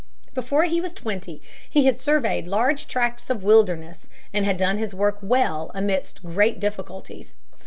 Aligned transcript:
Before 0.33 0.63
he 0.63 0.81
was 0.81 0.93
twenty 0.95 1.43
he 1.69 1.85
had 1.85 1.99
surveyed 1.99 2.47
large 2.47 2.87
tracts 2.87 3.29
of 3.29 3.43
wilderness, 3.43 4.07
and 4.33 4.45
had 4.45 4.57
done 4.57 4.79
his 4.79 4.95
work 4.95 5.19
well 5.21 5.69
amidst 5.75 6.23
great 6.23 6.59
difficulties. 6.59 7.35